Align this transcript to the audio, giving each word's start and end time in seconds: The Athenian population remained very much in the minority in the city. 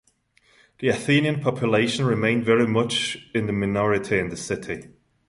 The 0.79 0.87
Athenian 0.87 1.41
population 1.41 2.05
remained 2.05 2.43
very 2.43 2.65
much 2.65 3.19
in 3.35 3.45
the 3.45 3.53
minority 3.53 4.17
in 4.17 4.29
the 4.29 4.35
city. 4.35 4.87